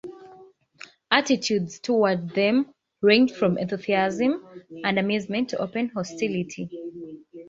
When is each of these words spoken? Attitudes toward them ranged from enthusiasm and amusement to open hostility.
Attitudes 1.11 1.79
toward 1.79 2.31
them 2.31 2.73
ranged 3.03 3.35
from 3.35 3.59
enthusiasm 3.59 4.43
and 4.83 4.97
amusement 4.97 5.49
to 5.49 5.59
open 5.59 5.89
hostility. 5.89 6.71